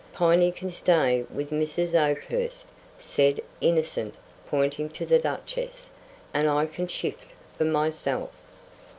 "Piney 0.13 0.51
can 0.51 0.71
stay 0.71 1.25
with 1.31 1.51
Mrs. 1.51 1.93
Oakhurst," 1.93 2.65
said 2.97 3.35
the 3.35 3.43
Innocent, 3.67 4.15
pointing 4.49 4.89
to 4.89 5.05
the 5.05 5.19
Duchess, 5.19 5.91
"and 6.33 6.49
I 6.49 6.65
can 6.65 6.87
shift 6.87 7.35
for 7.55 7.65
myself." 7.65 8.31